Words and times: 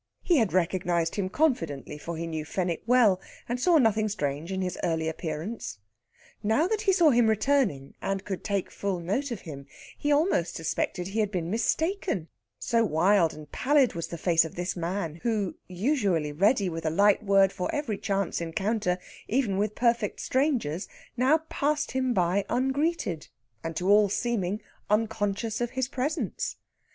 He 0.23 0.37
had 0.37 0.51
recognised 0.51 1.13
him 1.13 1.29
confidently, 1.29 1.99
for 1.99 2.17
he 2.17 2.25
knew 2.25 2.43
Fenwick 2.43 2.81
well, 2.87 3.21
and 3.47 3.59
saw 3.59 3.77
nothing 3.77 4.09
strange 4.09 4.51
in 4.51 4.63
his 4.63 4.79
early 4.83 5.07
appearance. 5.07 5.77
Now 6.41 6.65
that 6.67 6.81
he 6.81 6.91
saw 6.91 7.11
him 7.11 7.27
returning, 7.29 7.93
and 8.01 8.25
could 8.25 8.43
take 8.43 8.71
full 8.71 8.99
note 8.99 9.29
of 9.29 9.41
him, 9.41 9.67
he 9.95 10.11
almost 10.11 10.55
suspected 10.55 11.09
he 11.09 11.19
had 11.19 11.29
been 11.29 11.51
mistaken, 11.51 12.29
so 12.57 12.83
wild 12.83 13.31
and 13.35 13.51
pallid 13.51 13.93
was 13.93 14.07
the 14.07 14.17
face 14.17 14.43
of 14.43 14.55
this 14.55 14.75
man, 14.75 15.19
who, 15.21 15.53
usually 15.67 16.31
ready 16.31 16.67
with 16.67 16.83
a 16.83 16.89
light 16.89 17.21
word 17.23 17.53
for 17.53 17.69
every 17.71 17.99
chance 17.99 18.41
encounter 18.41 18.97
even 19.27 19.55
with 19.59 19.75
perfect 19.75 20.19
strangers 20.19 20.87
now 21.15 21.37
passed 21.47 21.91
him 21.91 22.11
by 22.11 22.43
ungreeted, 22.49 23.27
and 23.63 23.75
to 23.75 23.87
all 23.87 24.09
seeming 24.09 24.61
unconscious 24.89 25.61
of 25.61 25.69
his 25.77 25.87
presence. 25.87 26.55